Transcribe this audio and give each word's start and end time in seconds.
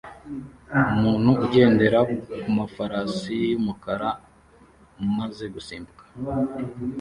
Umuntu 0.93 1.29
ugendera 1.45 1.99
kumafarasi 2.41 3.35
yumukara 3.51 4.09
umaze 5.03 5.45
gusimbuka 5.55 6.03